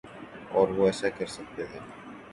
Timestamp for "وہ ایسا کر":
0.67-1.25